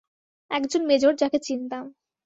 একজন 0.51 0.81
মেজর 0.85 1.13
যাকে 1.15 1.37
চিনতাম। 1.39 1.85